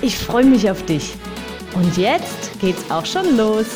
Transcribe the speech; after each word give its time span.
Ich 0.00 0.16
freue 0.16 0.44
mich 0.44 0.70
auf 0.70 0.86
dich. 0.86 1.16
Und 1.74 1.96
jetzt 1.96 2.60
geht's 2.60 2.88
auch 2.88 3.04
schon 3.04 3.36
los. 3.36 3.66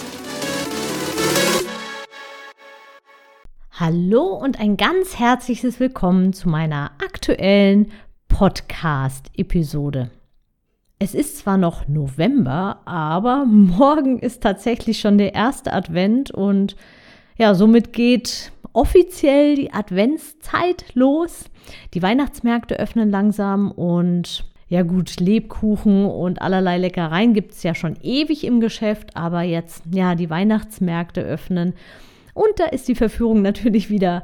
Hallo 3.72 4.36
und 4.36 4.60
ein 4.60 4.76
ganz 4.76 5.18
herzliches 5.18 5.80
Willkommen 5.80 6.32
zu 6.32 6.48
meiner 6.48 6.92
aktuellen 7.04 7.90
Podcast-Episode. 8.28 10.12
Es 11.00 11.16
ist 11.16 11.38
zwar 11.38 11.58
noch 11.58 11.88
November, 11.88 12.82
aber 12.84 13.44
morgen 13.44 14.20
ist 14.20 14.44
tatsächlich 14.44 15.00
schon 15.00 15.18
der 15.18 15.34
erste 15.34 15.72
Advent 15.72 16.30
und 16.30 16.76
ja, 17.36 17.56
somit 17.56 17.92
geht 17.92 18.52
offiziell 18.72 19.56
die 19.56 19.72
Adventszeit 19.72 20.84
los. 20.94 21.46
Die 21.94 22.02
Weihnachtsmärkte 22.02 22.78
öffnen 22.78 23.10
langsam 23.10 23.72
und 23.72 24.51
ja 24.72 24.80
gut, 24.80 25.20
Lebkuchen 25.20 26.06
und 26.06 26.40
allerlei 26.40 26.78
Leckereien 26.78 27.34
gibt 27.34 27.52
es 27.52 27.62
ja 27.62 27.74
schon 27.74 27.94
ewig 28.02 28.42
im 28.42 28.58
Geschäft, 28.58 29.14
aber 29.18 29.42
jetzt, 29.42 29.82
ja, 29.92 30.14
die 30.14 30.30
Weihnachtsmärkte 30.30 31.20
öffnen. 31.20 31.74
Und 32.32 32.52
da 32.56 32.64
ist 32.64 32.88
die 32.88 32.94
Verführung 32.94 33.42
natürlich 33.42 33.90
wieder 33.90 34.22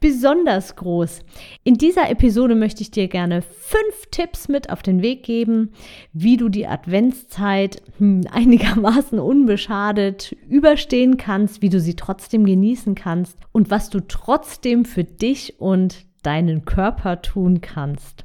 besonders 0.00 0.76
groß. 0.76 1.20
In 1.64 1.74
dieser 1.74 2.08
Episode 2.08 2.54
möchte 2.54 2.80
ich 2.80 2.90
dir 2.90 3.08
gerne 3.08 3.42
fünf 3.42 4.06
Tipps 4.10 4.48
mit 4.48 4.70
auf 4.70 4.82
den 4.82 5.02
Weg 5.02 5.22
geben, 5.22 5.72
wie 6.14 6.38
du 6.38 6.48
die 6.48 6.66
Adventszeit 6.66 7.82
hm, 7.98 8.22
einigermaßen 8.32 9.18
unbeschadet 9.18 10.34
überstehen 10.48 11.18
kannst, 11.18 11.60
wie 11.60 11.68
du 11.68 11.78
sie 11.78 11.94
trotzdem 11.94 12.46
genießen 12.46 12.94
kannst 12.94 13.36
und 13.52 13.70
was 13.70 13.90
du 13.90 14.00
trotzdem 14.00 14.86
für 14.86 15.04
dich 15.04 15.60
und 15.60 16.06
deinen 16.22 16.64
Körper 16.64 17.20
tun 17.20 17.60
kannst. 17.60 18.24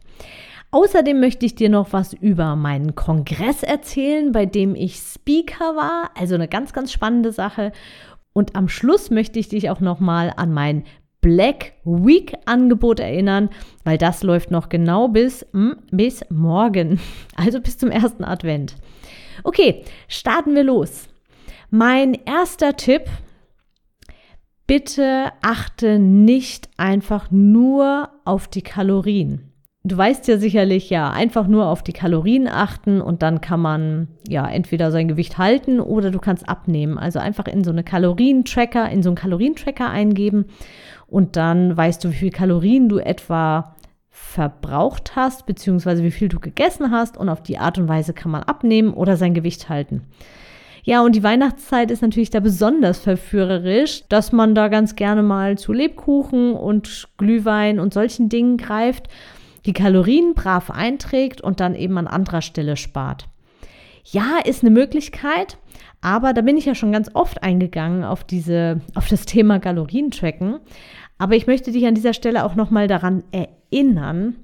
Außerdem 0.76 1.22
möchte 1.22 1.46
ich 1.46 1.56
dir 1.56 1.70
noch 1.70 1.94
was 1.94 2.12
über 2.12 2.58
meinen 2.58 2.96
Kongress 2.96 3.64
erzählen, 3.64 4.34
bei 4.34 4.46
dem 4.46 4.76
ich 4.76 4.98
Speaker 4.98 5.78
war, 5.78 6.12
also 6.20 6.36
eine 6.36 6.50
ganz, 6.50 6.74
ganz 6.74 6.92
spannende 6.92 7.32
Sache. 7.32 7.72
Und 8.34 8.58
am 8.58 8.68
Schluss 8.68 9.10
möchte 9.10 9.40
ich 9.40 9.48
dich 9.48 9.70
auch 9.70 9.80
noch 9.80 10.02
mal 10.02 10.34
an 10.36 10.52
mein 10.52 10.84
Black 11.22 11.76
Week 11.86 12.34
Angebot 12.46 13.00
erinnern, 13.00 13.52
weil 13.86 13.98
das 13.98 14.22
läuft 14.22 14.52
noch 14.52 14.68
genau 14.68 15.08
bis, 15.08 15.46
hm, 15.54 15.78
bis 15.92 16.26
morgen, 16.30 17.00
also 17.38 17.62
bis 17.62 17.78
zum 17.78 17.90
ersten 17.90 18.26
Advent. 18.26 18.76
Okay, 19.46 19.82
starten 20.10 20.56
wir 20.56 20.66
los. 20.66 21.08
Mein 21.70 22.16
erster 22.26 22.76
Tipp, 22.76 23.04
bitte 24.68 25.32
achte 25.42 26.00
nicht 26.00 26.68
einfach 26.76 27.32
nur 27.32 28.10
auf 28.26 28.50
die 28.50 28.62
Kalorien. 28.62 29.45
Du 29.88 29.96
weißt 29.96 30.28
ja 30.28 30.40
sicherlich, 30.40 30.90
ja, 30.90 31.12
einfach 31.12 31.46
nur 31.46 31.68
auf 31.68 31.84
die 31.84 31.94
Kalorien 31.94 32.48
achten 32.48 33.02
und 33.02 33.22
dann 33.22 33.40
kann 33.40 33.60
man 33.60 34.08
ja 34.28 34.48
entweder 34.48 34.90
sein 34.90 35.08
Gewicht 35.08 35.38
halten 35.38 35.80
oder 35.80 36.10
du 36.10 36.18
kannst 36.18 36.50
abnehmen. 36.50 36.98
Also 36.98 37.20
einfach 37.20 37.46
in 37.46 37.64
so 37.64 37.70
eine 37.70 37.84
Kalorientracker, 37.84 38.90
in 38.90 39.04
so 39.04 39.10
einen 39.10 39.16
Kalorientracker 39.16 39.88
eingeben 39.88 40.46
und 41.06 41.36
dann 41.36 41.78
weißt 41.78 42.04
du, 42.04 42.10
wie 42.10 42.16
viel 42.16 42.32
Kalorien 42.32 42.90
du 42.90 42.98
etwa 42.98 43.76
verbraucht 44.10 45.16
hast, 45.16 45.46
beziehungsweise 45.46 46.04
wie 46.04 46.10
viel 46.10 46.30
du 46.30 46.40
gegessen 46.40 46.90
hast 46.90 47.16
und 47.16 47.30
auf 47.30 47.44
die 47.44 47.60
Art 47.60 47.78
und 47.78 47.88
Weise 47.88 48.14
kann 48.14 48.32
man 48.32 48.42
abnehmen 48.42 48.92
oder 48.92 49.18
sein 49.18 49.36
Gewicht 49.36 49.70
halten. 49.70 50.02
Ja, 50.84 51.04
und 51.04 51.16
die 51.16 51.24
Weihnachtszeit 51.24 51.92
ist 51.92 52.02
natürlich 52.02 52.32
da 52.32 52.40
besonders 52.40 52.98
verführerisch, 52.98 54.04
dass 54.10 54.32
man 54.32 54.56
da 54.56 54.68
ganz 54.68 54.96
gerne 54.96 55.22
mal 55.22 55.60
zu 55.60 55.74
Lebkuchen 55.74 56.54
und 56.54 57.08
Glühwein 57.18 57.80
und 57.80 57.94
solchen 57.94 58.30
Dingen 58.30 58.58
greift, 58.58 59.10
die 59.66 59.74
Kalorien 59.74 60.34
brav 60.36 60.70
einträgt 60.70 61.42
und 61.42 61.60
dann 61.60 61.76
eben 61.76 61.98
an 61.98 62.08
anderer 62.08 62.42
Stelle 62.42 62.78
spart. 62.78 63.28
Ja, 64.04 64.40
ist 64.44 64.64
eine 64.64 64.70
Möglichkeit, 64.70 65.58
aber 66.02 66.34
da 66.34 66.42
bin 66.42 66.58
ich 66.58 66.66
ja 66.66 66.76
schon 66.76 66.92
ganz 66.92 67.10
oft 67.14 67.42
eingegangen 67.42 68.04
auf 68.04 68.24
diese, 68.24 68.82
auf 68.94 69.08
das 69.08 69.26
Thema 69.26 69.60
Kalorientracken. 69.60 70.60
Aber 71.18 71.36
ich 71.36 71.48
möchte 71.48 71.72
dich 71.72 71.86
an 71.88 71.96
dieser 71.96 72.14
Stelle 72.14 72.46
auch 72.46 72.56
nochmal 72.56 72.88
daran 72.88 73.24
erinnern, 73.32 74.36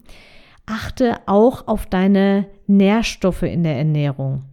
achte 0.65 1.17
auch 1.27 1.67
auf 1.67 1.85
deine 1.85 2.47
Nährstoffe 2.65 3.43
in 3.43 3.63
der 3.63 3.77
Ernährung. 3.77 4.43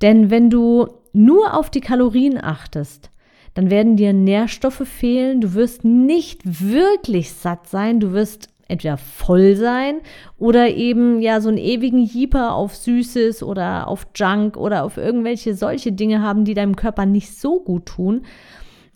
Denn 0.00 0.30
wenn 0.30 0.48
du 0.48 0.88
nur 1.12 1.54
auf 1.54 1.68
die 1.68 1.80
Kalorien 1.80 2.42
achtest, 2.42 3.10
dann 3.54 3.70
werden 3.70 3.96
dir 3.96 4.12
Nährstoffe 4.12 4.86
fehlen, 4.86 5.40
du 5.40 5.54
wirst 5.54 5.84
nicht 5.84 6.42
wirklich 6.44 7.32
satt 7.32 7.68
sein, 7.68 8.00
du 8.00 8.12
wirst 8.12 8.48
entweder 8.68 8.96
voll 8.96 9.56
sein 9.56 10.00
oder 10.38 10.70
eben 10.70 11.20
ja 11.20 11.40
so 11.40 11.48
einen 11.48 11.58
ewigen 11.58 12.04
Jeeper 12.04 12.54
auf 12.54 12.74
Süßes 12.76 13.42
oder 13.42 13.88
auf 13.88 14.06
Junk 14.14 14.56
oder 14.56 14.84
auf 14.84 14.96
irgendwelche 14.96 15.54
solche 15.54 15.92
Dinge 15.92 16.22
haben, 16.22 16.44
die 16.44 16.54
deinem 16.54 16.76
Körper 16.76 17.06
nicht 17.06 17.38
so 17.38 17.60
gut 17.60 17.86
tun. 17.86 18.22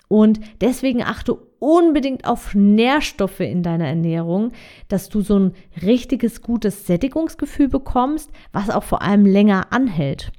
Und 0.08 0.40
deswegen 0.60 1.02
achte 1.02 1.36
unbedingt 1.58 2.26
auf 2.26 2.54
Nährstoffe 2.54 3.40
in 3.40 3.62
deiner 3.62 3.88
Ernährung, 3.88 4.52
dass 4.88 5.08
du 5.08 5.20
so 5.20 5.38
ein 5.38 5.54
richtiges 5.82 6.40
gutes 6.40 6.86
Sättigungsgefühl 6.86 7.68
bekommst, 7.68 8.30
was 8.52 8.70
auch 8.70 8.84
vor 8.84 9.02
allem 9.02 9.26
länger 9.26 9.66
anhält. 9.70 10.32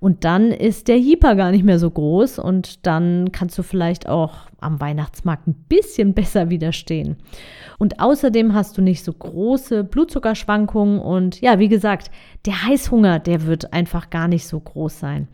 Und 0.00 0.24
dann 0.24 0.50
ist 0.50 0.88
der 0.88 0.98
Hyper 0.98 1.34
gar 1.34 1.50
nicht 1.50 1.64
mehr 1.64 1.78
so 1.78 1.90
groß 1.90 2.38
und 2.38 2.86
dann 2.86 3.32
kannst 3.32 3.56
du 3.58 3.62
vielleicht 3.62 4.08
auch 4.08 4.32
am 4.60 4.80
Weihnachtsmarkt 4.80 5.46
ein 5.46 5.54
bisschen 5.68 6.14
besser 6.14 6.50
widerstehen. 6.50 7.16
Und 7.78 8.00
außerdem 8.00 8.54
hast 8.54 8.78
du 8.78 8.82
nicht 8.82 9.04
so 9.04 9.12
große 9.12 9.84
Blutzuckerschwankungen 9.84 11.00
und 11.00 11.40
ja, 11.40 11.58
wie 11.58 11.68
gesagt, 11.68 12.10
der 12.46 12.64
Heißhunger, 12.64 13.18
der 13.18 13.46
wird 13.46 13.72
einfach 13.72 14.10
gar 14.10 14.28
nicht 14.28 14.46
so 14.46 14.58
groß 14.60 14.98
sein. 14.98 15.28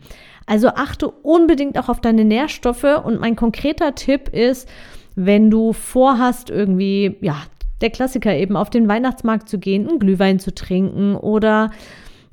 Also 0.45 0.69
achte 0.69 1.07
unbedingt 1.09 1.77
auch 1.77 1.89
auf 1.89 2.01
deine 2.01 2.25
Nährstoffe 2.25 3.01
und 3.03 3.19
mein 3.19 3.35
konkreter 3.35 3.95
Tipp 3.95 4.29
ist, 4.29 4.67
wenn 5.15 5.49
du 5.51 5.73
vorhast, 5.73 6.49
irgendwie, 6.49 7.17
ja, 7.21 7.37
der 7.81 7.89
Klassiker 7.89 8.35
eben 8.35 8.55
auf 8.55 8.69
den 8.69 8.87
Weihnachtsmarkt 8.87 9.49
zu 9.49 9.59
gehen, 9.59 9.87
einen 9.87 9.99
Glühwein 9.99 10.39
zu 10.39 10.53
trinken 10.53 11.15
oder 11.15 11.71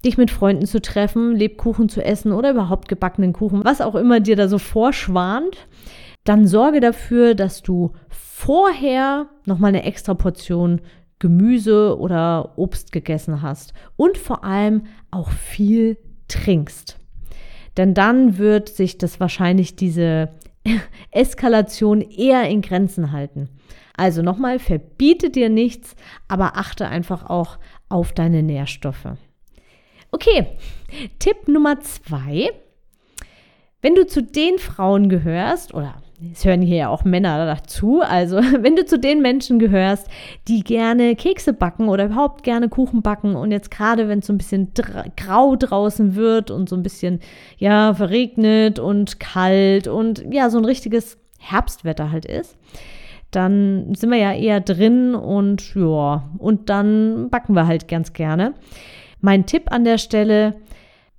dich 0.05 0.17
mit 0.17 0.31
Freunden 0.31 0.67
zu 0.67 0.81
treffen, 0.81 1.35
Lebkuchen 1.35 1.89
zu 1.89 2.05
essen 2.05 2.33
oder 2.33 2.53
überhaupt 2.53 2.89
gebackenen 2.89 3.33
Kuchen, 3.33 3.65
was 3.65 3.81
auch 3.81 3.95
immer 3.95 4.21
dir 4.21 4.37
da 4.37 4.49
so 4.49 4.59
vorschwant, 4.59 5.57
dann 6.25 6.47
sorge 6.47 6.81
dafür, 6.81 7.35
dass 7.35 7.63
du 7.63 7.93
vorher 8.09 9.29
nochmal 9.45 9.71
eine 9.71 9.85
extra 9.85 10.15
Portion 10.15 10.81
Gemüse 11.19 11.99
oder 11.99 12.53
Obst 12.57 12.93
gegessen 12.93 13.43
hast 13.43 13.73
und 13.97 14.17
vor 14.19 14.45
allem 14.45 14.85
auch 15.11 15.31
viel 15.31 15.99
trinkst. 16.29 16.99
Denn 17.77 17.95
dann 17.95 18.39
wird 18.39 18.69
sich 18.69 18.99
das 18.99 19.19
wahrscheinlich 19.19 19.75
diese 19.75 20.31
Eskalation 21.11 22.01
eher 22.01 22.49
in 22.49 22.63
Grenzen 22.63 23.11
halten. 23.11 23.49
Also 23.97 24.23
nochmal, 24.23 24.61
verbiete 24.61 25.31
dir 25.31 25.49
nichts, 25.49 25.97
aber 26.29 26.57
achte 26.57 26.87
einfach 26.87 27.29
auch 27.29 27.59
auf 27.89 28.13
deine 28.13 28.45
Nährstoffe. 28.45 29.09
Okay, 30.11 30.47
Tipp 31.19 31.49
Nummer 31.49 31.81
zwei. 31.81 32.50
Wenn 33.82 33.94
du 33.94 34.06
zu 34.06 34.23
den 34.23 34.59
Frauen 34.59 35.09
gehörst, 35.09 35.75
oder 35.75 35.97
es 36.32 36.44
hören 36.44 36.62
hier 36.62 36.77
ja 36.77 36.88
auch 36.88 37.05
Männer 37.05 37.44
dazu, 37.47 38.00
also 38.00 38.37
wenn 38.61 38.75
du 38.75 38.87
zu 38.87 38.99
den 38.99 39.21
Menschen 39.21 39.59
gehörst, 39.59 40.09
die 40.49 40.65
gerne 40.65 41.15
Kekse 41.15 41.53
backen 41.53 41.88
oder 41.88 42.06
überhaupt 42.06 42.43
gerne 42.43 42.69
Kuchen 42.69 43.03
backen 43.03 43.37
und 43.37 43.53
jetzt 43.53 43.71
gerade, 43.71 44.09
wenn 44.09 44.21
es 44.21 44.27
so 44.27 44.32
ein 44.32 44.38
bisschen 44.38 44.73
grau 45.17 45.56
draußen 45.56 46.15
wird 46.15 46.50
und 46.50 46.69
so 46.69 46.77
ein 46.77 46.82
bisschen, 46.82 47.21
ja, 47.59 47.93
verregnet 47.93 48.79
und 48.79 49.21
kalt 49.21 49.88
und 49.88 50.25
ja, 50.31 50.49
so 50.49 50.59
ein 50.59 50.65
richtiges 50.65 51.19
Herbstwetter 51.38 52.11
halt 52.11 52.25
ist, 52.25 52.56
dann 53.31 53.94
sind 53.94 54.11
wir 54.11 54.19
ja 54.19 54.32
eher 54.32 54.61
drin 54.61 55.15
und 55.15 55.75
ja, 55.75 56.31
und 56.38 56.71
dann 56.71 57.29
backen 57.31 57.55
wir 57.55 57.67
halt 57.67 57.88
ganz 57.88 58.15
gerne. 58.15 58.55
Mein 59.20 59.47
Tipp 59.47 59.73
an 59.73 59.85
der 59.85 59.99
Stelle, 59.99 60.56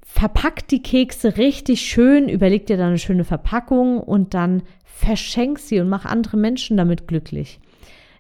verpack 0.02 0.68
die 0.68 0.82
Kekse 0.82 1.38
richtig 1.38 1.82
schön, 1.82 2.30
überleg 2.30 2.66
dir 2.66 2.78
da 2.78 2.88
eine 2.88 2.98
schöne 2.98 3.24
Verpackung 3.24 4.00
und 4.00 4.34
dann 4.34 4.64
verschenk 4.84 5.60
sie 5.60 5.80
und 5.80 5.90
mach 5.90 6.06
andere 6.06 6.38
Menschen 6.38 6.78
damit 6.78 7.08
glücklich. 7.08 7.60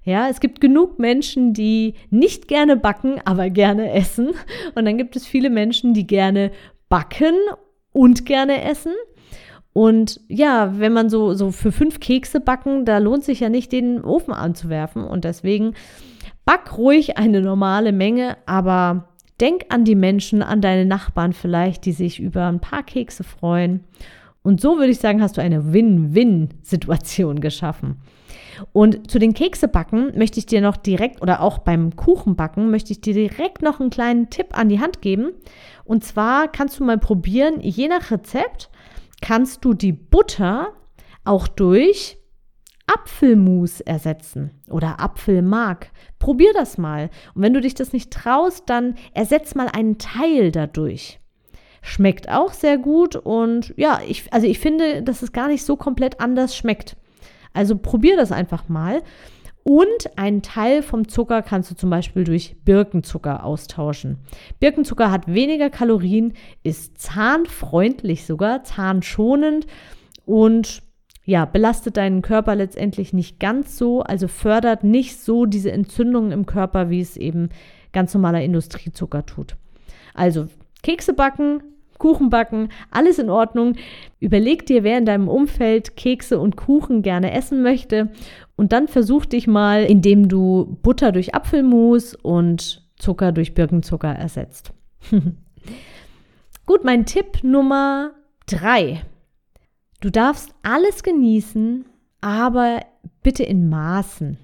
Ja, 0.03 0.29
es 0.29 0.39
gibt 0.39 0.61
genug 0.61 0.97
Menschen, 0.97 1.53
die 1.53 1.95
nicht 2.09 2.47
gerne 2.47 2.77
backen, 2.77 3.19
aber 3.25 3.49
gerne 3.49 3.91
essen. 3.91 4.29
Und 4.75 4.85
dann 4.85 4.97
gibt 4.97 5.15
es 5.15 5.25
viele 5.25 5.49
Menschen, 5.49 5.93
die 5.93 6.07
gerne 6.07 6.51
backen 6.87 7.35
und 7.91 8.25
gerne 8.25 8.63
essen. 8.63 8.93
Und 9.73 10.21
ja, 10.27 10.79
wenn 10.79 10.93
man 10.93 11.09
so, 11.09 11.33
so 11.33 11.51
für 11.51 11.71
fünf 11.71 11.99
Kekse 11.99 12.39
backen, 12.39 12.85
da 12.85 12.97
lohnt 12.97 13.23
sich 13.23 13.41
ja 13.41 13.49
nicht, 13.49 13.71
den 13.71 14.03
Ofen 14.03 14.33
anzuwerfen. 14.33 15.03
Und 15.03 15.25
deswegen 15.25 15.73
back 16.45 16.77
ruhig 16.77 17.17
eine 17.17 17.41
normale 17.41 17.91
Menge, 17.91 18.37
aber 18.45 19.09
denk 19.41 19.65
an 19.69 19.85
die 19.85 19.95
Menschen, 19.95 20.41
an 20.41 20.61
deine 20.61 20.85
Nachbarn 20.85 21.33
vielleicht, 21.33 21.85
die 21.85 21.91
sich 21.91 22.19
über 22.19 22.47
ein 22.47 22.59
paar 22.59 22.83
Kekse 22.83 23.23
freuen. 23.23 23.83
Und 24.41 24.61
so 24.61 24.77
würde 24.77 24.91
ich 24.91 24.99
sagen, 24.99 25.21
hast 25.21 25.37
du 25.37 25.41
eine 25.41 25.73
Win-Win-Situation 25.73 27.41
geschaffen. 27.41 27.97
Und 28.73 29.09
zu 29.09 29.19
den 29.19 29.33
Keksebacken 29.33 30.17
möchte 30.17 30.39
ich 30.39 30.45
dir 30.45 30.61
noch 30.61 30.77
direkt 30.77 31.21
oder 31.21 31.41
auch 31.41 31.59
beim 31.59 31.95
Kuchenbacken 31.95 32.69
möchte 32.69 32.91
ich 32.91 33.01
dir 33.01 33.13
direkt 33.13 33.61
noch 33.61 33.79
einen 33.79 33.89
kleinen 33.89 34.29
Tipp 34.29 34.57
an 34.57 34.69
die 34.69 34.79
Hand 34.79 35.01
geben. 35.01 35.31
Und 35.85 36.03
zwar 36.03 36.47
kannst 36.49 36.79
du 36.79 36.83
mal 36.83 36.97
probieren, 36.97 37.61
je 37.61 37.87
nach 37.87 38.11
Rezept 38.11 38.69
kannst 39.21 39.65
du 39.65 39.73
die 39.73 39.93
Butter 39.93 40.73
auch 41.23 41.47
durch 41.47 42.18
Apfelmus 42.89 43.81
ersetzen 43.81 44.51
oder 44.69 44.99
Apfelmark. 44.99 45.91
Probier 46.17 46.51
das 46.53 46.77
mal. 46.77 47.09
Und 47.35 47.43
wenn 47.43 47.53
du 47.53 47.61
dich 47.61 47.75
das 47.75 47.93
nicht 47.93 48.11
traust, 48.11 48.63
dann 48.67 48.95
ersetz 49.13 49.53
mal 49.53 49.67
einen 49.67 49.99
Teil 49.99 50.51
dadurch. 50.51 51.19
Schmeckt 51.81 52.29
auch 52.29 52.51
sehr 52.51 52.77
gut 52.77 53.15
und 53.15 53.73
ja, 53.77 54.01
ich, 54.07 54.33
also 54.33 54.47
ich 54.47 54.59
finde, 54.59 55.03
dass 55.03 55.21
es 55.21 55.31
gar 55.31 55.47
nicht 55.47 55.63
so 55.63 55.77
komplett 55.77 56.19
anders 56.19 56.55
schmeckt. 56.55 56.97
Also 57.53 57.77
probier 57.77 58.17
das 58.17 58.31
einfach 58.31 58.67
mal. 58.69 59.01
Und 59.63 60.17
einen 60.17 60.41
Teil 60.41 60.81
vom 60.81 61.07
Zucker 61.07 61.41
kannst 61.43 61.69
du 61.69 61.75
zum 61.75 61.89
Beispiel 61.91 62.23
durch 62.23 62.55
Birkenzucker 62.65 63.43
austauschen. 63.43 64.17
Birkenzucker 64.59 65.11
hat 65.11 65.31
weniger 65.31 65.69
Kalorien, 65.69 66.33
ist 66.63 66.97
zahnfreundlich 66.97 68.25
sogar, 68.25 68.63
zahnschonend 68.63 69.67
und 70.25 70.81
ja, 71.25 71.45
belastet 71.45 71.97
deinen 71.97 72.21
Körper 72.21 72.55
letztendlich 72.55 73.13
nicht 73.13 73.39
ganz 73.39 73.77
so, 73.77 74.01
also 74.01 74.27
fördert 74.27 74.83
nicht 74.83 75.19
so 75.19 75.45
diese 75.45 75.71
Entzündungen 75.71 76.31
im 76.31 76.45
Körper, 76.45 76.89
wie 76.89 77.01
es 77.01 77.17
eben 77.17 77.49
ganz 77.93 78.13
normaler 78.13 78.41
Industriezucker 78.41 79.25
tut. 79.25 79.55
Also 80.13 80.47
Kekse 80.81 81.13
backen, 81.13 81.61
Kuchen 81.97 82.29
backen, 82.29 82.69
alles 82.89 83.19
in 83.19 83.29
Ordnung. 83.29 83.75
Überleg 84.19 84.65
dir, 84.65 84.83
wer 84.83 84.97
in 84.97 85.05
deinem 85.05 85.27
Umfeld 85.27 85.95
Kekse 85.97 86.39
und 86.39 86.55
Kuchen 86.55 87.03
gerne 87.03 87.31
essen 87.33 87.61
möchte 87.61 88.09
und 88.55 88.71
dann 88.71 88.87
versuch 88.87 89.25
dich 89.25 89.47
mal, 89.47 89.83
indem 89.83 90.27
du 90.27 90.77
Butter 90.81 91.11
durch 91.11 91.35
Apfelmus 91.35 92.15
und 92.15 92.87
Zucker 92.97 93.31
durch 93.31 93.53
Birkenzucker 93.53 94.11
ersetzt. 94.11 94.73
Gut, 96.65 96.83
mein 96.83 97.05
Tipp 97.05 97.43
Nummer 97.43 98.11
drei. 98.45 99.01
Du 100.01 100.09
darfst 100.09 100.53
alles 100.63 101.03
genießen, 101.03 101.85
aber 102.21 102.79
bitte 103.21 103.43
in 103.43 103.69
Maßen. 103.69 104.37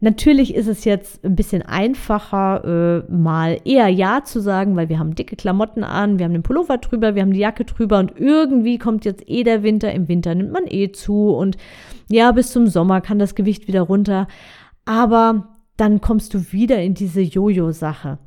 Natürlich 0.00 0.54
ist 0.54 0.66
es 0.66 0.84
jetzt 0.84 1.24
ein 1.24 1.36
bisschen 1.36 1.62
einfacher, 1.62 3.04
äh, 3.08 3.12
mal 3.12 3.58
eher 3.64 3.88
Ja 3.88 4.22
zu 4.24 4.40
sagen, 4.40 4.76
weil 4.76 4.88
wir 4.88 4.98
haben 4.98 5.14
dicke 5.14 5.36
Klamotten 5.36 5.84
an, 5.84 6.18
wir 6.18 6.24
haben 6.24 6.32
den 6.32 6.42
Pullover 6.42 6.78
drüber, 6.78 7.14
wir 7.14 7.22
haben 7.22 7.32
die 7.32 7.40
Jacke 7.40 7.64
drüber 7.64 7.98
und 7.98 8.12
irgendwie 8.18 8.78
kommt 8.78 9.04
jetzt 9.04 9.28
eh 9.28 9.44
der 9.44 9.62
Winter. 9.62 9.92
Im 9.92 10.08
Winter 10.08 10.34
nimmt 10.34 10.52
man 10.52 10.64
eh 10.66 10.92
zu 10.92 11.30
und 11.30 11.56
ja, 12.08 12.32
bis 12.32 12.50
zum 12.50 12.66
Sommer 12.66 13.00
kann 13.00 13.18
das 13.18 13.34
Gewicht 13.34 13.66
wieder 13.68 13.82
runter. 13.82 14.26
Aber 14.84 15.48
dann 15.76 16.00
kommst 16.00 16.34
du 16.34 16.52
wieder 16.52 16.82
in 16.82 16.94
diese 16.94 17.20
Jojo-Sache. 17.20 18.18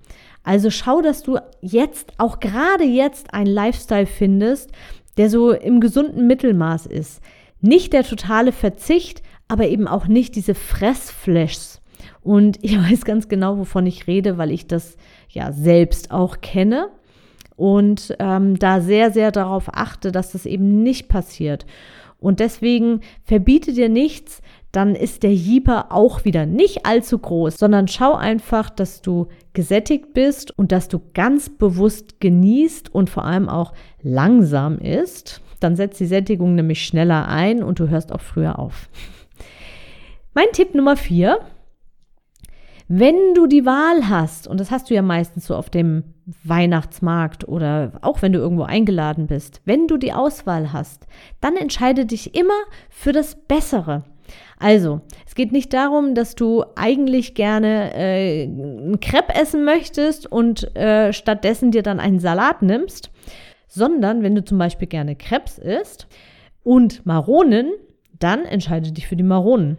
Also 0.43 0.69
schau, 0.69 1.01
dass 1.01 1.23
du 1.23 1.37
jetzt, 1.61 2.13
auch 2.17 2.39
gerade 2.39 2.85
jetzt, 2.85 3.33
einen 3.33 3.51
Lifestyle 3.51 4.05
findest, 4.05 4.71
der 5.17 5.29
so 5.29 5.51
im 5.51 5.79
gesunden 5.79 6.27
Mittelmaß 6.27 6.85
ist. 6.85 7.21
Nicht 7.61 7.93
der 7.93 8.03
totale 8.03 8.51
Verzicht, 8.51 9.21
aber 9.47 9.67
eben 9.67 9.87
auch 9.87 10.07
nicht 10.07 10.35
diese 10.35 10.55
Fressflashs. 10.55 11.81
Und 12.21 12.59
ich 12.61 12.77
weiß 12.77 13.05
ganz 13.05 13.27
genau, 13.27 13.57
wovon 13.57 13.85
ich 13.85 14.07
rede, 14.07 14.37
weil 14.37 14.51
ich 14.51 14.67
das 14.67 14.97
ja 15.29 15.51
selbst 15.51 16.11
auch 16.11 16.41
kenne 16.41 16.89
und 17.55 18.15
ähm, 18.19 18.57
da 18.59 18.81
sehr, 18.81 19.11
sehr 19.11 19.31
darauf 19.31 19.69
achte, 19.73 20.11
dass 20.11 20.31
das 20.31 20.45
eben 20.45 20.83
nicht 20.83 21.09
passiert. 21.09 21.65
Und 22.19 22.39
deswegen 22.39 23.01
verbiete 23.23 23.73
dir 23.73 23.89
nichts, 23.89 24.41
dann 24.77 24.93
ist 24.93 25.23
der 25.23 25.33
Jeeper 25.33 25.91
auch 25.91 26.23
wieder 26.23 26.45
nicht 26.45 26.85
allzu 26.85 27.17
groß, 27.17 27.57
sondern 27.57 27.87
schau 27.87 28.13
einfach, 28.13 28.69
dass 28.69 29.01
du 29.01 29.25
gesättigt 29.53 30.13
bist 30.13 30.55
und 30.55 30.71
dass 30.71 30.87
du 30.87 31.01
ganz 31.15 31.49
bewusst 31.49 32.21
genießt 32.21 32.93
und 32.93 33.09
vor 33.09 33.25
allem 33.25 33.49
auch 33.49 33.73
langsam 34.03 34.77
isst. 34.77 35.41
Dann 35.59 35.75
setzt 35.75 35.99
die 35.99 36.05
Sättigung 36.05 36.53
nämlich 36.53 36.85
schneller 36.85 37.27
ein 37.27 37.63
und 37.63 37.79
du 37.79 37.89
hörst 37.89 38.11
auch 38.11 38.21
früher 38.21 38.59
auf. 38.59 38.87
Mein 40.35 40.45
Tipp 40.53 40.75
Nummer 40.75 40.95
vier. 40.95 41.39
Wenn 42.87 43.33
du 43.33 43.47
die 43.47 43.65
Wahl 43.65 44.07
hast, 44.07 44.47
und 44.47 44.59
das 44.59 44.69
hast 44.69 44.91
du 44.91 44.93
ja 44.93 45.01
meistens 45.01 45.47
so 45.47 45.55
auf 45.55 45.71
dem 45.71 46.03
Weihnachtsmarkt 46.43 47.47
oder 47.47 47.93
auch 48.01 48.21
wenn 48.21 48.31
du 48.31 48.37
irgendwo 48.37 48.61
eingeladen 48.61 49.25
bist, 49.25 49.59
wenn 49.65 49.87
du 49.87 49.97
die 49.97 50.13
Auswahl 50.13 50.71
hast, 50.71 51.07
dann 51.41 51.55
entscheide 51.55 52.05
dich 52.05 52.35
immer 52.35 52.53
für 52.91 53.11
das 53.11 53.35
Bessere. 53.47 54.03
Also, 54.59 55.01
es 55.25 55.35
geht 55.35 55.51
nicht 55.51 55.73
darum, 55.73 56.15
dass 56.15 56.35
du 56.35 56.63
eigentlich 56.75 57.35
gerne 57.35 57.93
äh, 57.93 58.43
ein 58.43 58.99
Crepe 58.99 59.35
essen 59.35 59.65
möchtest 59.65 60.31
und 60.31 60.75
äh, 60.75 61.13
stattdessen 61.13 61.71
dir 61.71 61.83
dann 61.83 61.99
einen 61.99 62.19
Salat 62.19 62.61
nimmst, 62.61 63.11
sondern 63.67 64.23
wenn 64.23 64.35
du 64.35 64.43
zum 64.43 64.57
Beispiel 64.57 64.87
gerne 64.87 65.15
Crepes 65.15 65.57
isst 65.57 66.07
und 66.63 67.05
Maronen, 67.05 67.71
dann 68.19 68.45
entscheide 68.45 68.91
dich 68.91 69.07
für 69.07 69.15
die 69.15 69.23
Maronen. 69.23 69.77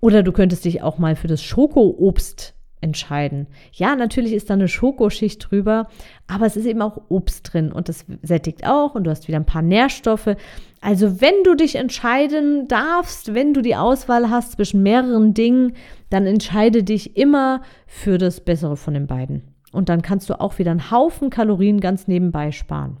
Oder 0.00 0.22
du 0.22 0.32
könntest 0.32 0.64
dich 0.64 0.82
auch 0.82 0.98
mal 0.98 1.16
für 1.16 1.26
das 1.26 1.42
Schokoobst 1.42 2.54
entscheiden. 2.80 3.46
Ja, 3.72 3.96
natürlich 3.96 4.32
ist 4.32 4.50
da 4.50 4.54
eine 4.54 4.68
Schokoschicht 4.68 5.50
drüber, 5.50 5.88
aber 6.26 6.46
es 6.46 6.56
ist 6.56 6.66
eben 6.66 6.82
auch 6.82 7.00
Obst 7.08 7.52
drin 7.52 7.72
und 7.72 7.88
das 7.88 8.04
sättigt 8.22 8.66
auch 8.66 8.94
und 8.94 9.04
du 9.04 9.10
hast 9.10 9.28
wieder 9.28 9.38
ein 9.38 9.46
paar 9.46 9.62
Nährstoffe. 9.62 10.36
Also 10.80 11.20
wenn 11.20 11.42
du 11.44 11.54
dich 11.54 11.76
entscheiden 11.76 12.68
darfst, 12.68 13.34
wenn 13.34 13.54
du 13.54 13.62
die 13.62 13.76
Auswahl 13.76 14.30
hast 14.30 14.52
zwischen 14.52 14.82
mehreren 14.82 15.34
Dingen, 15.34 15.72
dann 16.10 16.26
entscheide 16.26 16.82
dich 16.84 17.16
immer 17.16 17.62
für 17.86 18.18
das 18.18 18.40
Bessere 18.40 18.76
von 18.76 18.94
den 18.94 19.06
beiden. 19.06 19.42
Und 19.72 19.88
dann 19.88 20.02
kannst 20.02 20.30
du 20.30 20.40
auch 20.40 20.58
wieder 20.58 20.70
einen 20.70 20.90
Haufen 20.90 21.30
Kalorien 21.30 21.80
ganz 21.80 22.08
nebenbei 22.08 22.52
sparen. 22.52 22.98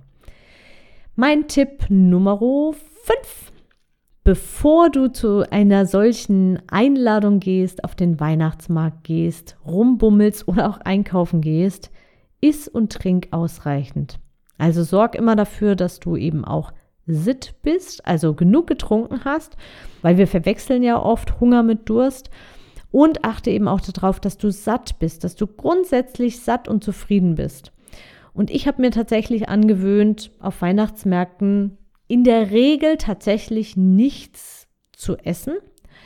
Mein 1.14 1.48
Tipp 1.48 1.86
Nummer 1.88 2.38
5 2.38 3.52
bevor 4.28 4.90
du 4.90 5.10
zu 5.10 5.50
einer 5.50 5.86
solchen 5.86 6.58
Einladung 6.68 7.40
gehst, 7.40 7.82
auf 7.82 7.94
den 7.94 8.20
Weihnachtsmarkt 8.20 9.04
gehst, 9.04 9.56
rumbummelst 9.66 10.46
oder 10.46 10.68
auch 10.68 10.80
einkaufen 10.82 11.40
gehst, 11.40 11.90
iss 12.42 12.68
und 12.68 12.92
trink 12.92 13.28
ausreichend. 13.30 14.20
Also 14.58 14.82
sorg 14.82 15.14
immer 15.14 15.34
dafür, 15.34 15.76
dass 15.76 15.98
du 15.98 16.14
eben 16.14 16.44
auch 16.44 16.74
sitt 17.06 17.54
bist, 17.62 18.06
also 18.06 18.34
genug 18.34 18.66
getrunken 18.66 19.24
hast, 19.24 19.56
weil 20.02 20.18
wir 20.18 20.26
verwechseln 20.26 20.82
ja 20.82 21.00
oft 21.02 21.40
Hunger 21.40 21.62
mit 21.62 21.88
Durst. 21.88 22.28
Und 22.90 23.24
achte 23.24 23.50
eben 23.50 23.66
auch 23.66 23.80
darauf, 23.80 24.20
dass 24.20 24.36
du 24.36 24.50
satt 24.50 24.98
bist, 24.98 25.24
dass 25.24 25.36
du 25.36 25.46
grundsätzlich 25.46 26.40
satt 26.40 26.68
und 26.68 26.84
zufrieden 26.84 27.36
bist. 27.36 27.72
Und 28.34 28.50
ich 28.50 28.68
habe 28.68 28.82
mir 28.82 28.90
tatsächlich 28.90 29.48
angewöhnt, 29.48 30.32
auf 30.38 30.60
Weihnachtsmärkten 30.60 31.78
in 32.08 32.24
der 32.24 32.50
Regel 32.50 32.96
tatsächlich 32.96 33.76
nichts 33.76 34.66
zu 34.92 35.16
essen. 35.18 35.54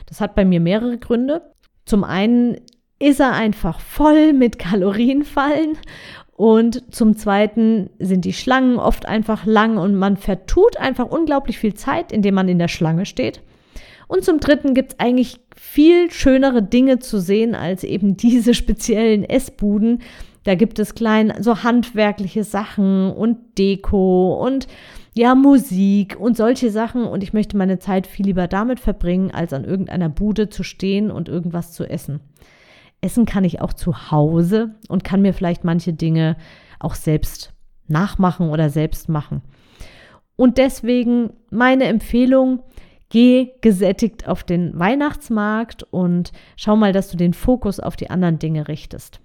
Das 0.07 0.21
hat 0.21 0.35
bei 0.35 0.45
mir 0.45 0.61
mehrere 0.61 0.99
Gründe. 0.99 1.53
Zum 1.87 2.05
einen 2.05 2.61
ist 2.99 3.21
er 3.21 3.33
einfach 3.33 3.81
voll 3.81 4.33
mit 4.33 4.59
Kalorienfallen 4.59 5.79
und 6.33 6.95
zum 6.95 7.17
Zweiten 7.17 7.91
sind 7.99 8.25
die 8.25 8.33
Schlangen 8.33 8.79
oft 8.79 9.07
einfach 9.07 9.47
lang 9.47 9.79
und 9.79 9.95
man 9.95 10.17
vertut 10.17 10.77
einfach 10.77 11.07
unglaublich 11.07 11.59
viel 11.59 11.75
Zeit, 11.75 12.13
indem 12.13 12.35
man 12.35 12.49
in 12.49 12.59
der 12.59 12.69
Schlange 12.69 13.07
steht. 13.07 13.43
Und 14.09 14.25
zum 14.25 14.41
Dritten 14.41 14.75
gibt 14.75 14.93
es 14.93 15.01
eigentlich 15.01 15.41
viel 15.57 16.11
schönere 16.11 16.63
Dinge 16.63 16.99
zu 16.99 17.21
sehen 17.21 17.55
als 17.55 17.85
eben 17.85 18.17
diese 18.17 18.55
speziellen 18.55 19.25
Essbuden. 19.25 20.03
Da 20.45 20.55
gibt 20.55 20.79
es 20.79 20.95
klein 20.95 21.33
so 21.41 21.63
handwerkliche 21.63 22.45
Sachen 22.45 23.11
und 23.13 23.59
Deko 23.59 24.35
und 24.45 24.67
ja, 25.15 25.35
Musik 25.35 26.19
und 26.19 26.37
solche 26.37 26.71
Sachen. 26.71 27.05
Und 27.05 27.23
ich 27.23 27.33
möchte 27.33 27.57
meine 27.57 27.79
Zeit 27.79 28.07
viel 28.07 28.27
lieber 28.27 28.49
damit 28.49 28.81
verbringen, 28.81 29.31
als 29.31 29.53
an 29.53 29.65
irgendeiner 29.65 30.09
Bude 30.09 30.49
zu 30.49 30.63
stehen 30.63 31.11
und 31.11 31.29
irgendwas 31.29 31.73
zu 31.73 31.85
essen. 31.85 32.21
Essen 33.01 33.27
kann 33.27 33.45
ich 33.45 33.61
auch 33.61 33.73
zu 33.73 34.11
Hause 34.11 34.75
und 34.89 35.05
kann 35.05 35.23
mir 35.23 35.35
vielleicht 35.35 35.65
manche 35.65 35.93
Dinge 35.93 36.37
auch 36.79 36.95
selbst 36.95 37.53
nachmachen 37.89 38.49
oder 38.49 38.71
selbst 38.71 39.09
machen. 39.09 39.43
Und 40.37 40.57
deswegen 40.59 41.35
meine 41.51 41.85
Empfehlung, 41.85 42.63
geh 43.11 43.51
gesättigt 43.61 44.27
auf 44.27 44.43
den 44.43 44.79
Weihnachtsmarkt 44.79 45.83
und 45.91 46.33
schau 46.57 46.77
mal, 46.77 46.93
dass 46.93 47.11
du 47.11 47.19
den 47.19 47.35
Fokus 47.35 47.79
auf 47.79 47.97
die 47.97 48.09
anderen 48.09 48.39
Dinge 48.39 48.69
richtest. 48.69 49.21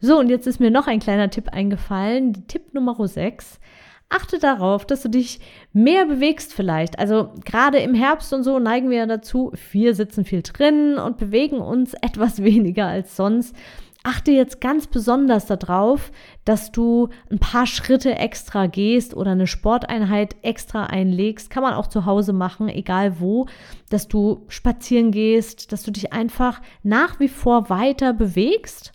So, 0.00 0.18
und 0.18 0.28
jetzt 0.28 0.46
ist 0.46 0.58
mir 0.58 0.70
noch 0.70 0.88
ein 0.88 0.98
kleiner 0.98 1.30
Tipp 1.30 1.50
eingefallen. 1.50 2.46
Tipp 2.48 2.74
Nummer 2.74 3.06
6. 3.06 3.60
achte 4.08 4.38
darauf, 4.38 4.86
dass 4.86 5.02
du 5.02 5.08
dich 5.08 5.40
mehr 5.72 6.06
bewegst 6.06 6.52
vielleicht. 6.52 6.98
Also 6.98 7.32
gerade 7.44 7.78
im 7.78 7.94
Herbst 7.94 8.32
und 8.32 8.42
so 8.42 8.58
neigen 8.58 8.90
wir 8.90 9.06
dazu, 9.06 9.52
wir 9.72 9.94
sitzen 9.94 10.24
viel 10.24 10.42
drin 10.42 10.98
und 10.98 11.18
bewegen 11.18 11.58
uns 11.58 11.94
etwas 12.02 12.42
weniger 12.42 12.86
als 12.86 13.16
sonst 13.16 13.54
achte 14.06 14.30
jetzt 14.30 14.60
ganz 14.60 14.86
besonders 14.86 15.46
darauf, 15.46 16.12
dass 16.44 16.70
du 16.70 17.08
ein 17.28 17.40
paar 17.40 17.66
Schritte 17.66 18.14
extra 18.14 18.68
gehst 18.68 19.16
oder 19.16 19.32
eine 19.32 19.48
Sporteinheit 19.48 20.36
extra 20.42 20.84
einlegst. 20.84 21.50
Kann 21.50 21.64
man 21.64 21.74
auch 21.74 21.88
zu 21.88 22.06
Hause 22.06 22.32
machen, 22.32 22.68
egal 22.68 23.18
wo, 23.18 23.46
dass 23.90 24.06
du 24.06 24.44
spazieren 24.46 25.10
gehst, 25.10 25.72
dass 25.72 25.82
du 25.82 25.90
dich 25.90 26.12
einfach 26.12 26.62
nach 26.84 27.18
wie 27.18 27.28
vor 27.28 27.68
weiter 27.68 28.12
bewegst 28.12 28.92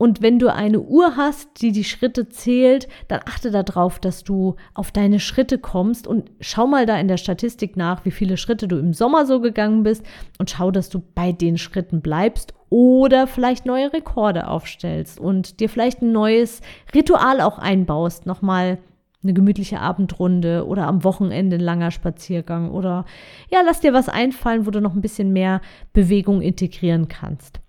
und 0.00 0.22
wenn 0.22 0.38
du 0.38 0.50
eine 0.50 0.80
Uhr 0.80 1.18
hast, 1.18 1.60
die 1.60 1.72
die 1.72 1.84
Schritte 1.84 2.30
zählt, 2.30 2.88
dann 3.08 3.20
achte 3.26 3.50
darauf, 3.50 3.98
dass 3.98 4.24
du 4.24 4.56
auf 4.72 4.92
deine 4.92 5.20
Schritte 5.20 5.58
kommst 5.58 6.06
und 6.06 6.30
schau 6.40 6.66
mal 6.66 6.86
da 6.86 6.98
in 6.98 7.06
der 7.06 7.18
Statistik 7.18 7.76
nach, 7.76 8.06
wie 8.06 8.10
viele 8.10 8.38
Schritte 8.38 8.66
du 8.66 8.78
im 8.78 8.94
Sommer 8.94 9.26
so 9.26 9.42
gegangen 9.42 9.82
bist 9.82 10.02
und 10.38 10.48
schau, 10.48 10.70
dass 10.70 10.88
du 10.88 11.02
bei 11.14 11.32
den 11.32 11.58
Schritten 11.58 12.00
bleibst 12.00 12.54
oder 12.70 13.26
vielleicht 13.26 13.66
neue 13.66 13.92
Rekorde 13.92 14.48
aufstellst 14.48 15.20
und 15.20 15.60
dir 15.60 15.68
vielleicht 15.68 16.00
ein 16.00 16.12
neues 16.12 16.62
Ritual 16.94 17.42
auch 17.42 17.58
einbaust, 17.58 18.24
nochmal 18.24 18.78
eine 19.22 19.34
gemütliche 19.34 19.80
Abendrunde 19.80 20.66
oder 20.66 20.86
am 20.86 21.04
Wochenende 21.04 21.56
ein 21.56 21.60
langer 21.60 21.90
Spaziergang 21.90 22.70
oder 22.70 23.04
ja, 23.50 23.58
lass 23.66 23.80
dir 23.80 23.92
was 23.92 24.08
einfallen, 24.08 24.64
wo 24.64 24.70
du 24.70 24.80
noch 24.80 24.94
ein 24.94 25.02
bisschen 25.02 25.34
mehr 25.34 25.60
Bewegung 25.92 26.40
integrieren 26.40 27.08
kannst. 27.08 27.60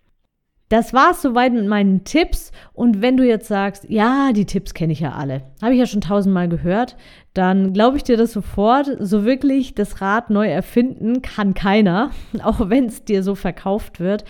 Das 0.71 0.93
war's 0.93 1.21
soweit 1.21 1.51
mit 1.51 1.67
meinen 1.67 2.05
Tipps. 2.05 2.53
Und 2.71 3.01
wenn 3.01 3.17
du 3.17 3.27
jetzt 3.27 3.49
sagst, 3.49 3.89
ja, 3.89 4.31
die 4.31 4.45
Tipps 4.45 4.73
kenne 4.73 4.93
ich 4.93 5.01
ja 5.01 5.11
alle, 5.11 5.41
habe 5.61 5.73
ich 5.73 5.79
ja 5.79 5.85
schon 5.85 5.99
tausendmal 5.99 6.47
gehört, 6.47 6.95
dann 7.33 7.73
glaube 7.73 7.97
ich 7.97 8.03
dir 8.03 8.15
das 8.15 8.31
sofort. 8.31 8.89
So 8.99 9.25
wirklich 9.25 9.75
das 9.75 9.99
Rad 9.99 10.29
neu 10.29 10.47
erfinden 10.47 11.21
kann 11.21 11.53
keiner, 11.55 12.11
auch 12.43 12.69
wenn 12.69 12.85
es 12.85 13.03
dir 13.03 13.21
so 13.21 13.35
verkauft 13.35 13.99
wird. 13.99 14.23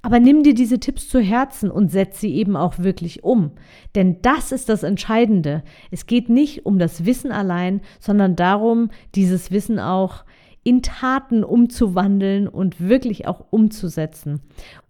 Aber 0.00 0.20
nimm 0.20 0.44
dir 0.44 0.54
diese 0.54 0.78
Tipps 0.78 1.08
zu 1.08 1.18
Herzen 1.18 1.68
und 1.68 1.90
setz 1.90 2.20
sie 2.20 2.32
eben 2.32 2.56
auch 2.56 2.78
wirklich 2.78 3.24
um. 3.24 3.50
Denn 3.96 4.22
das 4.22 4.52
ist 4.52 4.68
das 4.68 4.84
Entscheidende. 4.84 5.64
Es 5.90 6.06
geht 6.06 6.28
nicht 6.28 6.64
um 6.64 6.78
das 6.78 7.06
Wissen 7.06 7.32
allein, 7.32 7.80
sondern 7.98 8.36
darum, 8.36 8.90
dieses 9.16 9.50
Wissen 9.50 9.80
auch 9.80 10.22
in 10.68 10.82
Taten 10.82 11.44
umzuwandeln 11.44 12.46
und 12.46 12.78
wirklich 12.78 13.26
auch 13.26 13.46
umzusetzen. 13.48 14.42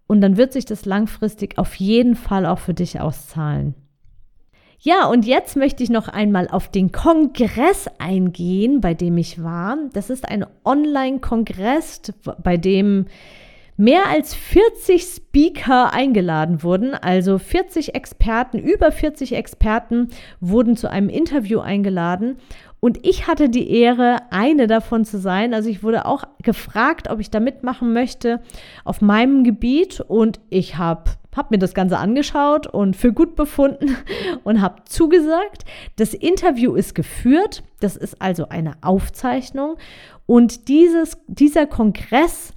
Und 0.07 0.19
dann 0.19 0.35
wird 0.35 0.51
sich 0.51 0.65
das 0.65 0.83
langfristig 0.83 1.57
auf 1.57 1.75
jeden 1.75 2.15
Fall 2.15 2.45
auch 2.45 2.59
für 2.59 2.73
dich 2.73 2.99
auszahlen. 2.99 3.75
Ja, 4.81 5.07
und 5.07 5.25
jetzt 5.25 5.55
möchte 5.55 5.81
ich 5.81 5.89
noch 5.89 6.09
einmal 6.09 6.49
auf 6.49 6.69
den 6.69 6.91
Kongress 6.91 7.87
eingehen, 7.97 8.81
bei 8.81 8.93
dem 8.93 9.17
ich 9.17 9.41
war. 9.41 9.77
Das 9.93 10.09
ist 10.09 10.27
ein 10.27 10.45
Online-Kongress, 10.65 12.01
bei 12.43 12.57
dem 12.57 13.05
mehr 13.77 14.09
als 14.09 14.35
40 14.35 15.03
Speaker 15.03 15.93
eingeladen 15.93 16.63
wurden, 16.63 16.93
also 16.93 17.37
40 17.37 17.95
Experten, 17.95 18.59
über 18.59 18.91
40 18.91 19.33
Experten 19.33 20.09
wurden 20.41 20.75
zu 20.75 20.89
einem 20.89 21.07
Interview 21.07 21.59
eingeladen 21.59 22.35
und 22.79 23.05
ich 23.05 23.27
hatte 23.27 23.49
die 23.49 23.69
Ehre, 23.71 24.21
eine 24.31 24.67
davon 24.67 25.03
zu 25.03 25.19
sein. 25.19 25.53
Also 25.53 25.69
ich 25.69 25.83
wurde 25.83 26.05
auch 26.05 26.23
gefragt, 26.43 27.09
ob 27.09 27.19
ich 27.19 27.29
da 27.29 27.39
mitmachen 27.39 27.91
möchte 27.91 28.39
auf 28.85 29.01
meinem 29.01 29.43
Gebiet. 29.43 29.99
Und 29.99 30.39
ich 30.49 30.77
habe 30.77 31.11
hab 31.35 31.51
mir 31.51 31.57
das 31.57 31.73
Ganze 31.73 31.97
angeschaut 31.97 32.67
und 32.67 32.95
für 32.95 33.11
gut 33.11 33.35
befunden 33.35 33.97
und 34.43 34.61
habe 34.61 34.83
zugesagt. 34.85 35.65
Das 35.97 36.13
Interview 36.13 36.73
ist 36.75 36.95
geführt. 36.95 37.63
Das 37.81 37.97
ist 37.97 38.21
also 38.21 38.47
eine 38.47 38.75
Aufzeichnung. 38.81 39.75
Und 40.25 40.69
dieses, 40.69 41.17
dieser 41.27 41.65
Kongress, 41.65 42.53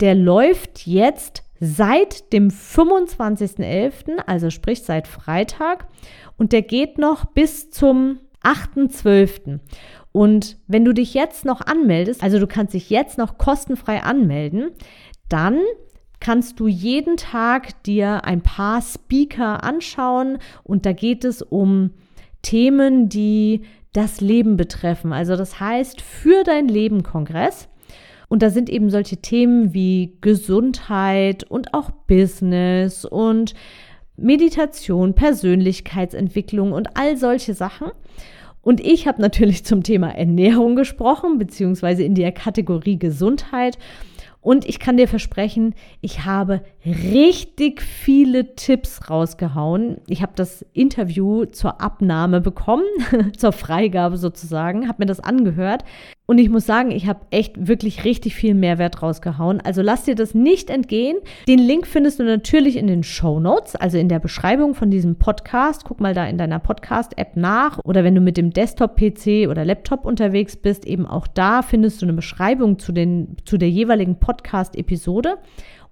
der 0.00 0.14
läuft 0.14 0.86
jetzt 0.86 1.44
seit 1.60 2.32
dem 2.32 2.48
25.11., 2.48 4.18
also 4.26 4.50
sprich 4.50 4.82
seit 4.82 5.06
Freitag. 5.06 5.86
Und 6.36 6.52
der 6.52 6.62
geht 6.62 6.98
noch 6.98 7.24
bis 7.24 7.70
zum 7.70 8.18
8.12. 8.44 9.60
Und 10.12 10.58
wenn 10.66 10.84
du 10.84 10.92
dich 10.92 11.14
jetzt 11.14 11.44
noch 11.44 11.60
anmeldest, 11.60 12.22
also 12.22 12.38
du 12.38 12.46
kannst 12.46 12.74
dich 12.74 12.90
jetzt 12.90 13.18
noch 13.18 13.38
kostenfrei 13.38 14.02
anmelden, 14.02 14.70
dann 15.28 15.58
kannst 16.20 16.60
du 16.60 16.68
jeden 16.68 17.16
Tag 17.16 17.82
dir 17.82 18.24
ein 18.24 18.42
paar 18.42 18.80
Speaker 18.80 19.64
anschauen 19.64 20.38
und 20.62 20.86
da 20.86 20.92
geht 20.92 21.24
es 21.24 21.42
um 21.42 21.90
Themen, 22.42 23.08
die 23.08 23.62
das 23.92 24.20
Leben 24.20 24.56
betreffen. 24.56 25.12
Also 25.12 25.36
das 25.36 25.58
heißt, 25.58 26.00
für 26.00 26.44
dein 26.44 26.68
Leben 26.68 27.02
Kongress. 27.02 27.68
Und 28.28 28.42
da 28.42 28.48
sind 28.48 28.70
eben 28.70 28.88
solche 28.88 29.18
Themen 29.18 29.74
wie 29.74 30.16
Gesundheit 30.22 31.44
und 31.44 31.74
auch 31.74 31.90
Business 31.90 33.04
und 33.04 33.52
Meditation, 34.16 35.14
Persönlichkeitsentwicklung 35.14 36.72
und 36.72 36.96
all 36.96 37.16
solche 37.18 37.52
Sachen. 37.52 37.90
Und 38.62 38.80
ich 38.80 39.06
habe 39.06 39.20
natürlich 39.20 39.64
zum 39.64 39.82
Thema 39.82 40.10
Ernährung 40.10 40.76
gesprochen, 40.76 41.38
beziehungsweise 41.38 42.04
in 42.04 42.14
der 42.14 42.32
Kategorie 42.32 42.98
Gesundheit. 42.98 43.76
Und 44.40 44.68
ich 44.68 44.80
kann 44.80 44.96
dir 44.96 45.06
versprechen, 45.06 45.74
ich 46.00 46.24
habe 46.24 46.62
richtig 46.84 47.80
viele 47.80 48.56
Tipps 48.56 49.08
rausgehauen. 49.08 49.98
Ich 50.08 50.20
habe 50.20 50.32
das 50.34 50.66
Interview 50.72 51.44
zur 51.44 51.80
Abnahme 51.80 52.40
bekommen, 52.40 52.84
zur 53.36 53.52
Freigabe 53.52 54.16
sozusagen, 54.16 54.88
habe 54.88 55.02
mir 55.02 55.06
das 55.06 55.20
angehört. 55.20 55.84
Und 56.24 56.38
ich 56.38 56.48
muss 56.48 56.64
sagen, 56.64 56.92
ich 56.92 57.08
habe 57.08 57.26
echt 57.30 57.66
wirklich 57.66 58.04
richtig 58.04 58.34
viel 58.36 58.54
Mehrwert 58.54 59.02
rausgehauen. 59.02 59.60
Also 59.60 59.82
lass 59.82 60.04
dir 60.04 60.14
das 60.14 60.34
nicht 60.34 60.70
entgehen. 60.70 61.16
Den 61.48 61.58
Link 61.58 61.86
findest 61.86 62.20
du 62.20 62.24
natürlich 62.24 62.76
in 62.76 62.86
den 62.86 63.02
Show 63.02 63.40
Notes, 63.40 63.74
also 63.74 63.98
in 63.98 64.08
der 64.08 64.20
Beschreibung 64.20 64.74
von 64.74 64.88
diesem 64.88 65.16
Podcast. 65.16 65.84
Guck 65.84 66.00
mal 66.00 66.14
da 66.14 66.24
in 66.26 66.38
deiner 66.38 66.60
Podcast-App 66.60 67.36
nach. 67.36 67.80
Oder 67.84 68.04
wenn 68.04 68.14
du 68.14 68.20
mit 68.20 68.36
dem 68.36 68.50
Desktop-PC 68.50 69.48
oder 69.50 69.64
Laptop 69.64 70.06
unterwegs 70.06 70.56
bist, 70.56 70.86
eben 70.86 71.06
auch 71.06 71.26
da 71.26 71.60
findest 71.60 72.00
du 72.00 72.06
eine 72.06 72.12
Beschreibung 72.14 72.78
zu, 72.78 72.92
den, 72.92 73.36
zu 73.44 73.58
der 73.58 73.70
jeweiligen 73.70 74.20
Podcast-Episode. 74.20 75.38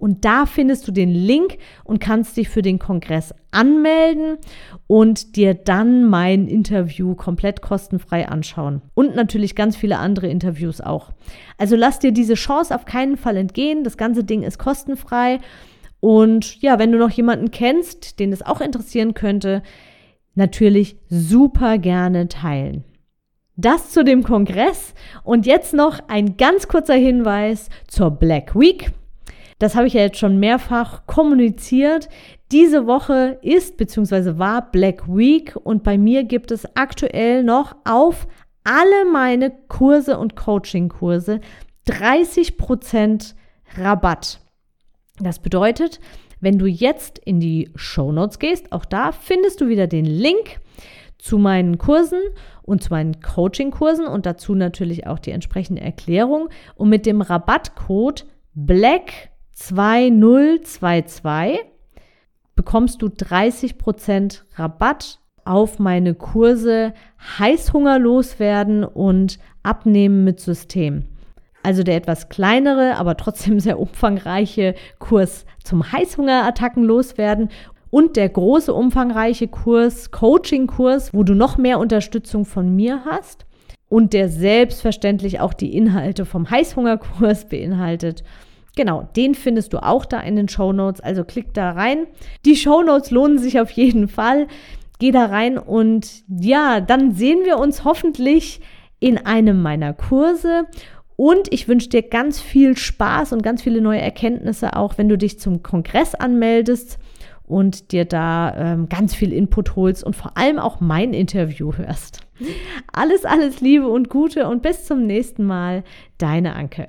Und 0.00 0.24
da 0.24 0.46
findest 0.46 0.88
du 0.88 0.92
den 0.92 1.10
Link 1.10 1.58
und 1.84 2.00
kannst 2.00 2.38
dich 2.38 2.48
für 2.48 2.62
den 2.62 2.78
Kongress 2.78 3.34
anmelden 3.50 4.38
und 4.86 5.36
dir 5.36 5.52
dann 5.52 6.08
mein 6.08 6.48
Interview 6.48 7.14
komplett 7.14 7.60
kostenfrei 7.60 8.26
anschauen. 8.26 8.80
Und 8.94 9.14
natürlich 9.14 9.54
ganz 9.54 9.76
viele 9.76 9.98
andere 9.98 10.28
Interviews 10.28 10.80
auch. 10.80 11.12
Also 11.58 11.76
lass 11.76 11.98
dir 11.98 12.12
diese 12.12 12.34
Chance 12.34 12.74
auf 12.74 12.86
keinen 12.86 13.18
Fall 13.18 13.36
entgehen. 13.36 13.84
Das 13.84 13.98
ganze 13.98 14.24
Ding 14.24 14.42
ist 14.42 14.58
kostenfrei. 14.58 15.38
Und 16.00 16.62
ja, 16.62 16.78
wenn 16.78 16.92
du 16.92 16.98
noch 16.98 17.10
jemanden 17.10 17.50
kennst, 17.50 18.18
den 18.20 18.32
es 18.32 18.40
auch 18.40 18.62
interessieren 18.62 19.12
könnte, 19.12 19.62
natürlich 20.34 20.96
super 21.10 21.76
gerne 21.76 22.28
teilen. 22.28 22.84
Das 23.56 23.90
zu 23.90 24.02
dem 24.02 24.22
Kongress. 24.22 24.94
Und 25.22 25.44
jetzt 25.44 25.74
noch 25.74 26.00
ein 26.08 26.38
ganz 26.38 26.68
kurzer 26.68 26.94
Hinweis 26.94 27.68
zur 27.86 28.10
Black 28.10 28.58
Week. 28.58 28.92
Das 29.60 29.76
habe 29.76 29.86
ich 29.86 29.92
ja 29.92 30.00
jetzt 30.00 30.18
schon 30.18 30.40
mehrfach 30.40 31.06
kommuniziert. 31.06 32.08
Diese 32.50 32.86
Woche 32.86 33.38
ist 33.42 33.76
bzw. 33.76 34.38
war 34.38 34.70
Black 34.72 35.06
Week 35.06 35.54
und 35.54 35.84
bei 35.84 35.98
mir 35.98 36.24
gibt 36.24 36.50
es 36.50 36.64
aktuell 36.76 37.44
noch 37.44 37.76
auf 37.84 38.26
alle 38.64 39.04
meine 39.12 39.52
Kurse 39.68 40.18
und 40.18 40.34
Coaching-Kurse 40.34 41.40
30% 41.86 43.34
Rabatt. 43.76 44.40
Das 45.18 45.38
bedeutet, 45.38 46.00
wenn 46.40 46.58
du 46.58 46.64
jetzt 46.66 47.18
in 47.18 47.38
die 47.38 47.70
Show 47.74 48.12
Notes 48.12 48.38
gehst, 48.38 48.72
auch 48.72 48.86
da 48.86 49.12
findest 49.12 49.60
du 49.60 49.68
wieder 49.68 49.86
den 49.86 50.06
Link 50.06 50.60
zu 51.18 51.36
meinen 51.36 51.76
Kursen 51.76 52.20
und 52.62 52.82
zu 52.82 52.90
meinen 52.90 53.20
Coaching-Kursen 53.20 54.06
und 54.06 54.24
dazu 54.24 54.54
natürlich 54.54 55.06
auch 55.06 55.18
die 55.18 55.32
entsprechende 55.32 55.82
Erklärung. 55.82 56.48
Und 56.76 56.88
mit 56.88 57.04
dem 57.04 57.20
Rabattcode 57.20 58.24
BLACK 58.54 59.29
2022 59.60 61.60
bekommst 62.56 63.02
du 63.02 63.08
30% 63.08 64.40
Rabatt 64.54 65.20
auf 65.44 65.78
meine 65.78 66.14
Kurse 66.14 66.94
Heißhunger 67.38 67.98
loswerden 67.98 68.84
und 68.84 69.38
Abnehmen 69.62 70.24
mit 70.24 70.40
System. 70.40 71.04
Also 71.62 71.82
der 71.82 71.96
etwas 71.96 72.30
kleinere, 72.30 72.96
aber 72.96 73.18
trotzdem 73.18 73.60
sehr 73.60 73.78
umfangreiche 73.78 74.74
Kurs 74.98 75.44
zum 75.62 75.92
Heißhungerattacken 75.92 76.82
loswerden 76.82 77.50
und 77.90 78.16
der 78.16 78.30
große 78.30 78.72
umfangreiche 78.72 79.48
Kurs, 79.48 80.10
Coaching-Kurs, 80.10 81.12
wo 81.12 81.22
du 81.22 81.34
noch 81.34 81.58
mehr 81.58 81.78
Unterstützung 81.78 82.46
von 82.46 82.74
mir 82.74 83.04
hast 83.04 83.44
und 83.90 84.14
der 84.14 84.30
selbstverständlich 84.30 85.40
auch 85.40 85.52
die 85.52 85.76
Inhalte 85.76 86.24
vom 86.24 86.48
Heißhungerkurs 86.48 87.50
beinhaltet. 87.50 88.24
Genau, 88.80 89.06
den 89.14 89.34
findest 89.34 89.74
du 89.74 89.82
auch 89.82 90.06
da 90.06 90.20
in 90.20 90.36
den 90.36 90.48
Show 90.48 90.72
Notes. 90.72 91.02
Also 91.02 91.22
klick 91.22 91.52
da 91.52 91.72
rein. 91.72 92.06
Die 92.46 92.56
Show 92.56 92.82
Notes 92.82 93.10
lohnen 93.10 93.36
sich 93.36 93.60
auf 93.60 93.70
jeden 93.72 94.08
Fall. 94.08 94.46
Geh 94.98 95.10
da 95.10 95.26
rein 95.26 95.58
und 95.58 96.22
ja, 96.28 96.80
dann 96.80 97.12
sehen 97.12 97.40
wir 97.44 97.58
uns 97.58 97.84
hoffentlich 97.84 98.62
in 98.98 99.18
einem 99.18 99.60
meiner 99.60 99.92
Kurse. 99.92 100.64
Und 101.14 101.52
ich 101.52 101.68
wünsche 101.68 101.90
dir 101.90 102.00
ganz 102.00 102.40
viel 102.40 102.74
Spaß 102.74 103.34
und 103.34 103.42
ganz 103.42 103.60
viele 103.60 103.82
neue 103.82 104.00
Erkenntnisse, 104.00 104.74
auch 104.74 104.96
wenn 104.96 105.10
du 105.10 105.18
dich 105.18 105.38
zum 105.38 105.62
Kongress 105.62 106.14
anmeldest 106.14 106.98
und 107.46 107.92
dir 107.92 108.06
da 108.06 108.54
ähm, 108.56 108.88
ganz 108.88 109.14
viel 109.14 109.34
Input 109.34 109.76
holst 109.76 110.02
und 110.02 110.16
vor 110.16 110.38
allem 110.38 110.58
auch 110.58 110.80
mein 110.80 111.12
Interview 111.12 111.74
hörst. 111.74 112.20
Alles, 112.94 113.26
alles 113.26 113.60
Liebe 113.60 113.88
und 113.88 114.08
Gute 114.08 114.48
und 114.48 114.62
bis 114.62 114.86
zum 114.86 115.06
nächsten 115.06 115.44
Mal. 115.44 115.84
Deine 116.16 116.54
Anke. 116.54 116.88